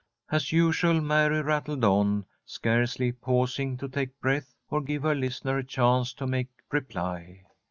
[0.31, 5.63] As usual Mary rattled on, scarcely pausing to take breath or give her listener a
[5.63, 7.43] chance to make reply.